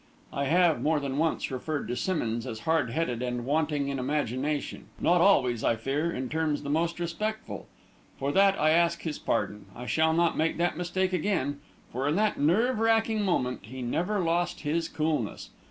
I 0.33 0.45
have, 0.45 0.81
more 0.81 0.99
than 0.99 1.19
once, 1.19 1.51
referred 1.51 1.87
to 1.89 1.95
Simmonds 1.95 2.47
as 2.47 2.61
hard 2.61 2.89
headed 2.89 3.21
and 3.21 3.45
wanting 3.45 3.87
in 3.87 3.99
imagination 3.99 4.85
not 4.99 5.21
always, 5.21 5.63
I 5.63 5.75
fear, 5.75 6.11
in 6.11 6.27
terms 6.27 6.63
the 6.63 6.71
most 6.71 6.99
respectful. 6.99 7.67
For 8.17 8.31
that 8.31 8.59
I 8.59 8.71
ask 8.71 9.03
his 9.03 9.19
pardon; 9.19 9.67
I 9.75 9.85
shall 9.85 10.13
not 10.13 10.35
make 10.35 10.57
that 10.57 10.75
mistake 10.75 11.13
again. 11.13 11.59
For, 11.91 12.07
in 12.07 12.15
that 12.15 12.39
nerve 12.39 12.79
racking 12.79 13.21
moment, 13.21 13.59
he 13.67 13.83
never 13.83 14.17
lost 14.17 14.61
his 14.61 14.89
coolness. 14.89 15.51